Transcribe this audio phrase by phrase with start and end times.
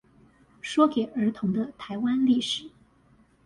[0.63, 2.71] 說給兒童的臺灣歷史